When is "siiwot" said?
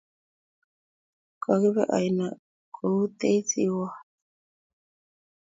3.49-3.95